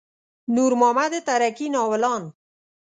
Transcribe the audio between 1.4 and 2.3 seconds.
کي ناولان.